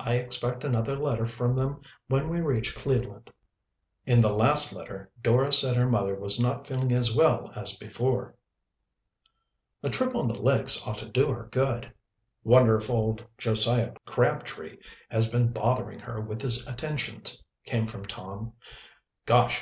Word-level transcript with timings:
"I 0.00 0.14
expect 0.14 0.64
another 0.64 0.96
letter 0.96 1.26
from 1.26 1.54
them 1.54 1.82
when 2.08 2.30
we 2.30 2.40
reach 2.40 2.74
Cleveland. 2.74 3.30
In 4.06 4.22
the 4.22 4.32
last 4.32 4.72
letter 4.72 5.10
Dora 5.22 5.52
said 5.52 5.76
her 5.76 5.86
mother 5.86 6.14
was 6.14 6.40
not 6.40 6.66
feeling 6.66 6.92
as 6.92 7.14
well 7.14 7.52
as 7.54 7.76
before." 7.76 8.36
"A 9.82 9.90
trip 9.90 10.14
on 10.14 10.28
the 10.28 10.40
lakes 10.40 10.86
ought 10.86 10.96
to 11.00 11.06
do 11.10 11.30
her 11.30 11.48
good." 11.52 11.92
"Wonder 12.42 12.76
if 12.76 12.88
old 12.88 13.22
Josiah 13.36 13.92
Crabtree 14.06 14.78
has 15.10 15.30
been 15.30 15.52
bothering 15.52 15.98
her 15.98 16.22
with 16.22 16.40
his 16.40 16.66
attentions?" 16.66 17.44
came 17.66 17.86
from 17.86 18.06
Tom. 18.06 18.54
"Gosh! 19.26 19.54